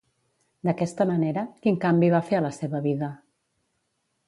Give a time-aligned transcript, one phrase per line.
[0.67, 3.13] D'aquesta manera, quin canvi va fer a la seva vida?